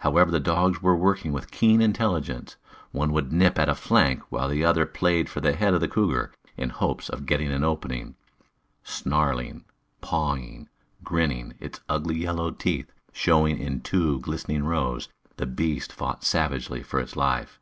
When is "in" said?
6.54-6.68, 13.58-13.80